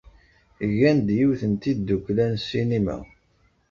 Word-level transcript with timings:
Gan-d 0.79 1.07
yiwet 1.17 1.41
n 1.51 1.53
tiddukla 1.61 2.25
n 2.33 2.35
ssinima. 2.41 2.97